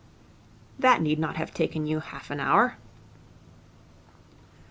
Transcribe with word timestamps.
'That 0.79 0.99
need 0.99 1.19
not 1.19 1.35
have 1.35 1.53
taken 1.53 1.85
you 1.85 1.99
half 1.99 2.31
an 2.31 2.39
hour.' 2.39 2.75